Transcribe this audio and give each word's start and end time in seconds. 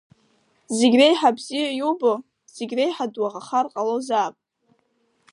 Зегь 0.77 0.95
реиҳа 0.99 1.29
бзиа 1.37 1.69
иубо, 1.79 2.13
зегь 2.55 2.73
реиҳа 2.77 3.05
дуаӷахар 3.13 3.65
ҟалозаап. 3.73 4.35